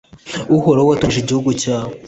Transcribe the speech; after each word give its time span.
Uhoraho 0.57 0.87
watonesheje 0.89 1.23
igihugu 1.23 1.49
cyawe 1.61 1.93